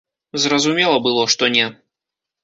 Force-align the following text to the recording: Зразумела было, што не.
Зразумела 0.45 0.95
было, 1.07 1.25
што 1.33 1.49
не. 1.57 1.65